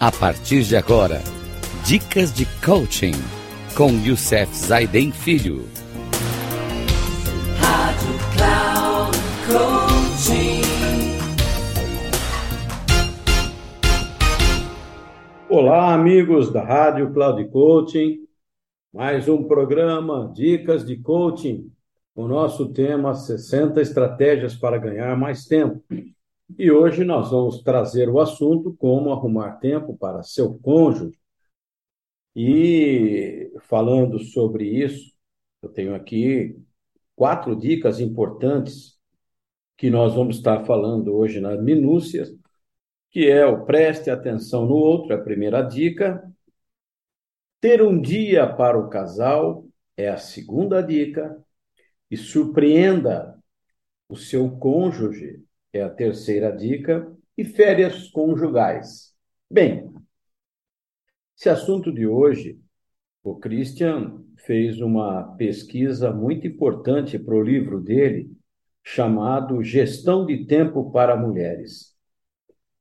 [0.00, 1.20] A partir de agora,
[1.84, 3.14] dicas de coaching
[3.76, 5.64] com Youssef Zaiden Filho.
[7.58, 10.62] Rádio Cloud Coaching.
[15.48, 18.18] Olá, amigos da Rádio Cloud Coaching.
[18.94, 21.72] Mais um programa Dicas de Coaching.
[22.14, 25.82] O nosso tema 60 estratégias para ganhar mais tempo.
[26.56, 31.18] E hoje nós vamos trazer o assunto como arrumar tempo para seu cônjuge.
[32.34, 35.12] E falando sobre isso,
[35.60, 36.56] eu tenho aqui
[37.14, 38.98] quatro dicas importantes
[39.76, 42.34] que nós vamos estar falando hoje nas minúcias,
[43.10, 46.22] que é o preste atenção no outro, é a primeira dica.
[47.60, 51.36] Ter um dia para o casal é a segunda dica.
[52.10, 53.38] E surpreenda
[54.08, 59.14] o seu cônjuge é a terceira dica, e férias conjugais.
[59.50, 59.92] Bem,
[61.36, 62.60] esse assunto de hoje,
[63.22, 68.30] o Christian fez uma pesquisa muito importante para o livro dele,
[68.82, 71.94] chamado Gestão de Tempo para Mulheres.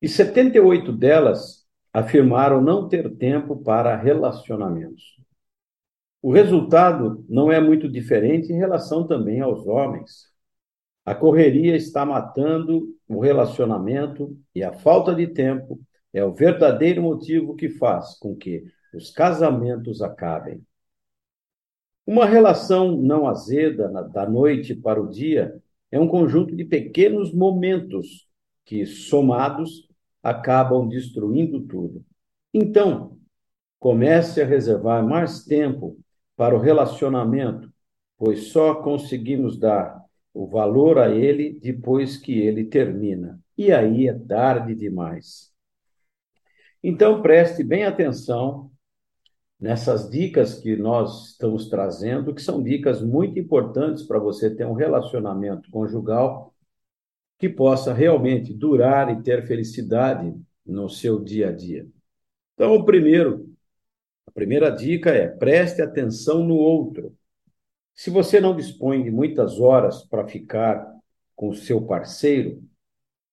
[0.00, 5.18] E 78 delas afirmaram não ter tempo para relacionamentos.
[6.22, 10.27] O resultado não é muito diferente em relação também aos homens.
[11.08, 15.80] A correria está matando o relacionamento e a falta de tempo
[16.12, 20.62] é o verdadeiro motivo que faz com que os casamentos acabem.
[22.06, 25.58] Uma relação não azeda da noite para o dia
[25.90, 28.28] é um conjunto de pequenos momentos
[28.66, 29.88] que, somados,
[30.22, 32.04] acabam destruindo tudo.
[32.52, 33.16] Então,
[33.80, 35.98] comece a reservar mais tempo
[36.36, 37.72] para o relacionamento,
[38.18, 40.06] pois só conseguimos dar
[40.38, 43.40] o valor a ele depois que ele termina.
[43.56, 45.52] E aí é tarde demais.
[46.80, 48.70] Então preste bem atenção
[49.58, 54.74] nessas dicas que nós estamos trazendo, que são dicas muito importantes para você ter um
[54.74, 56.54] relacionamento conjugal
[57.36, 60.32] que possa realmente durar e ter felicidade
[60.64, 61.84] no seu dia a dia.
[62.54, 63.52] Então, o primeiro,
[64.24, 67.17] a primeira dica é preste atenção no outro.
[67.98, 70.88] Se você não dispõe de muitas horas para ficar
[71.34, 72.62] com o seu parceiro,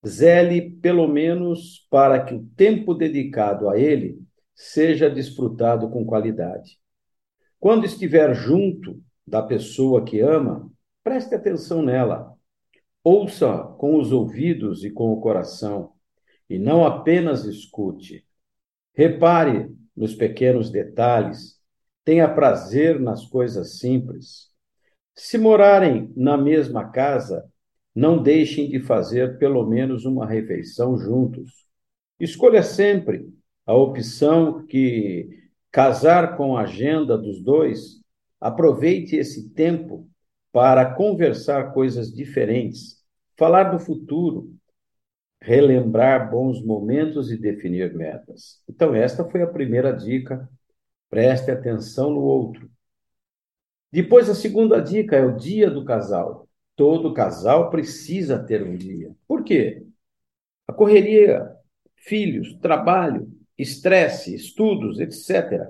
[0.04, 4.20] zele pelo menos para que o tempo dedicado a ele
[4.56, 6.80] seja desfrutado com qualidade.
[7.60, 10.68] Quando estiver junto da pessoa que ama,
[11.04, 12.34] preste atenção nela.
[13.04, 15.94] Ouça com os ouvidos e com o coração,
[16.50, 18.26] e não apenas escute.
[18.96, 21.62] Repare nos pequenos detalhes,
[22.04, 24.55] tenha prazer nas coisas simples.
[25.16, 27.50] Se morarem na mesma casa,
[27.96, 31.66] não deixem de fazer pelo menos uma refeição juntos.
[32.20, 33.26] Escolha sempre
[33.66, 35.30] a opção que
[35.72, 38.02] casar com a agenda dos dois.
[38.40, 40.08] Aproveite esse tempo
[40.52, 43.02] para conversar coisas diferentes,
[43.38, 44.54] falar do futuro,
[45.42, 48.62] relembrar bons momentos e definir metas.
[48.68, 50.50] Então, esta foi a primeira dica.
[51.10, 52.70] Preste atenção no outro.
[53.92, 56.48] Depois, a segunda dica é o dia do casal.
[56.76, 59.16] Todo casal precisa ter um dia.
[59.28, 59.86] Por quê?
[60.68, 61.56] A correria,
[61.96, 65.68] filhos, trabalho, estresse, estudos, etc.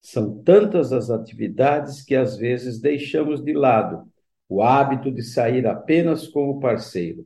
[0.00, 4.10] São tantas as atividades que às vezes deixamos de lado
[4.48, 7.24] o hábito de sair apenas com o parceiro.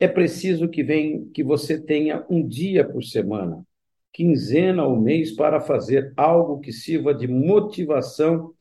[0.00, 3.64] É preciso que, vem, que você tenha um dia por semana,
[4.12, 8.52] quinzena ou mês para fazer algo que sirva de motivação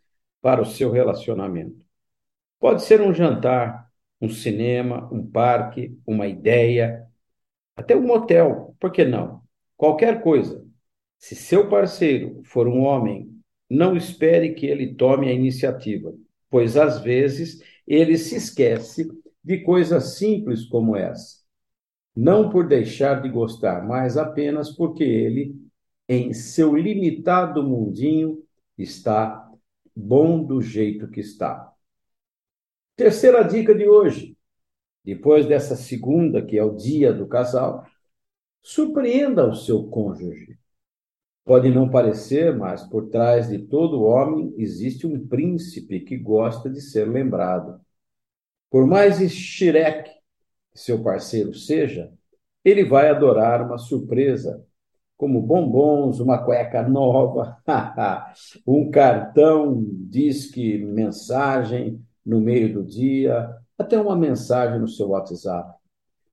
[0.42, 1.80] para o seu relacionamento.
[2.60, 7.08] Pode ser um jantar, um cinema, um parque, uma ideia,
[7.76, 9.42] até um motel, por que não?
[9.76, 10.66] Qualquer coisa.
[11.18, 13.32] Se seu parceiro for um homem,
[13.70, 16.14] não espere que ele tome a iniciativa,
[16.50, 19.10] pois às vezes ele se esquece
[19.44, 21.42] de coisas simples como essa.
[22.16, 25.56] Não por deixar de gostar, mas apenas porque ele,
[26.08, 28.44] em seu limitado mundinho,
[28.78, 29.41] está
[29.96, 31.72] bom do jeito que está.
[32.96, 34.38] Terceira dica de hoje.
[35.04, 37.86] Depois dessa segunda, que é o dia do casal,
[38.62, 40.60] surpreenda o seu cônjuge.
[41.44, 46.80] Pode não parecer, mas por trás de todo homem existe um príncipe que gosta de
[46.80, 47.82] ser lembrado.
[48.70, 50.12] Por mais xireque
[50.72, 52.14] que seu parceiro seja,
[52.64, 54.64] ele vai adorar uma surpresa
[55.22, 57.56] como bombons, uma cueca nova,
[58.66, 65.78] um cartão, disque, mensagem no meio do dia, até uma mensagem no seu WhatsApp.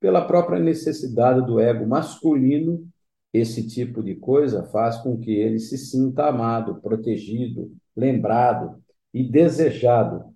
[0.01, 2.89] Pela própria necessidade do ego masculino
[3.31, 8.83] esse tipo de coisa faz com que ele se sinta amado, protegido, lembrado
[9.13, 10.35] e desejado.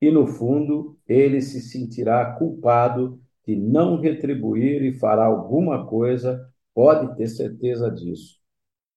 [0.00, 7.16] E, no fundo, ele se sentirá culpado de não retribuir e fará alguma coisa, pode
[7.16, 8.40] ter certeza disso.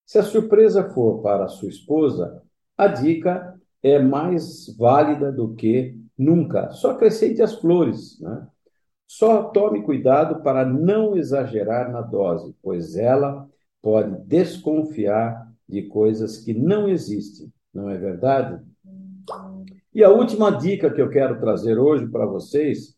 [0.06, 2.42] Se a surpresa for para sua esposa,
[2.78, 6.72] a dica é mais válida do que nunca.
[6.72, 8.48] Só acrescente as flores, né?
[9.08, 13.48] Só tome cuidado para não exagerar na dose, pois ela
[13.82, 18.64] pode desconfiar de coisas que não existem, não é verdade?
[19.94, 22.96] E a última dica que eu quero trazer hoje para vocês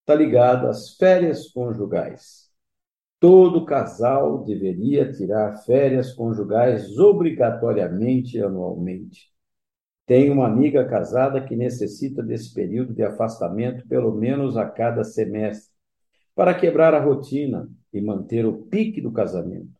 [0.00, 2.43] está ligada às férias conjugais.
[3.26, 9.30] Todo casal deveria tirar férias conjugais obrigatoriamente anualmente.
[10.04, 15.72] Tenho uma amiga casada que necessita desse período de afastamento pelo menos a cada semestre,
[16.34, 19.72] para quebrar a rotina e manter o pique do casamento.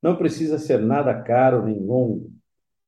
[0.00, 2.32] Não precisa ser nada caro nem longo,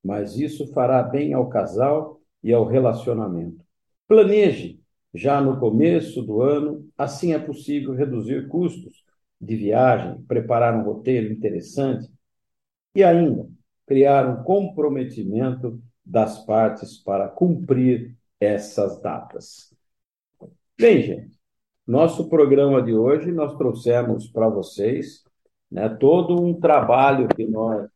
[0.02, 3.62] mas isso fará bem ao casal e ao relacionamento.
[4.08, 4.80] Planeje
[5.12, 9.09] já no começo do ano, assim é possível reduzir custos
[9.40, 12.10] de viagem, preparar um roteiro interessante
[12.94, 13.48] e ainda
[13.86, 19.74] criar um comprometimento das partes para cumprir essas datas.
[20.78, 21.38] Bem, gente,
[21.86, 25.24] nosso programa de hoje nós trouxemos para vocês
[25.70, 27.88] né, todo um trabalho que nós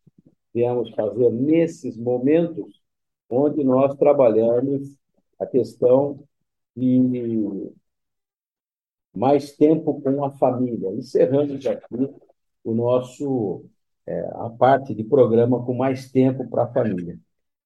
[0.52, 2.82] viemos fazer nesses momentos
[3.28, 4.96] onde nós trabalhamos
[5.38, 6.22] a questão
[6.76, 7.72] de
[9.14, 10.90] mais tempo com a família.
[10.90, 12.10] Encerramos aqui
[12.64, 13.64] o nosso
[14.06, 17.18] é, a parte de programa com mais tempo para a família.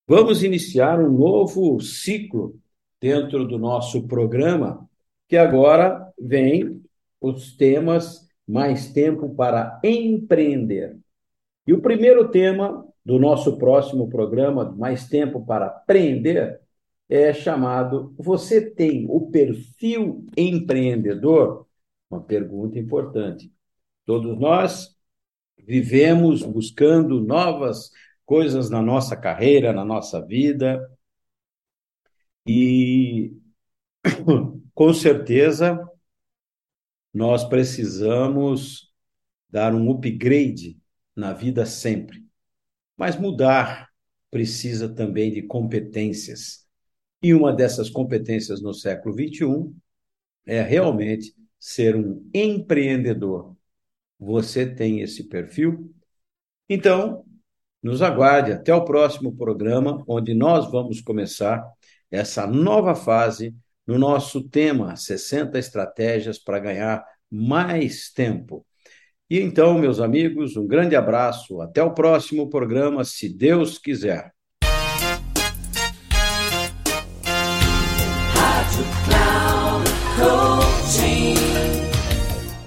[0.06, 2.54] Vamos iniciar um novo ciclo
[3.00, 4.88] dentro do nosso programa,
[5.28, 6.82] que agora vem
[7.20, 10.96] os temas mais tempo para empreender.
[11.66, 16.60] E o primeiro tema do nosso próximo programa, Mais Tempo para Aprender,
[17.08, 21.66] é chamado Você tem o perfil empreendedor?
[22.10, 23.52] Uma pergunta importante.
[24.04, 24.96] Todos nós
[25.58, 27.90] vivemos buscando novas
[28.24, 30.80] coisas na nossa carreira, na nossa vida.
[32.46, 33.32] E
[34.74, 35.78] com certeza
[37.12, 38.92] nós precisamos
[39.50, 40.78] dar um upgrade
[41.16, 42.24] na vida sempre.
[42.96, 43.88] Mas mudar
[44.30, 46.67] precisa também de competências.
[47.22, 49.72] E uma dessas competências no século XXI
[50.46, 53.56] é realmente ser um empreendedor.
[54.18, 55.92] Você tem esse perfil?
[56.68, 57.24] Então,
[57.82, 61.64] nos aguarde até o próximo programa, onde nós vamos começar
[62.10, 63.54] essa nova fase
[63.86, 68.66] no nosso tema 60 estratégias para ganhar mais tempo.
[69.30, 74.32] E então, meus amigos, um grande abraço, até o próximo programa, se Deus quiser.